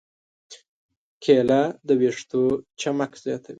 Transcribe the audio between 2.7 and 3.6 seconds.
چمک زیاتوي.